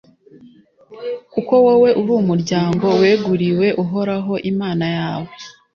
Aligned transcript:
kuko 1.33 1.53
wowe 1.65 1.89
uri 2.01 2.11
umuryango 2.23 2.85
weguriwe 3.01 3.67
uhoraho 3.83 4.33
imana 4.51 4.85
yawe; 4.97 5.31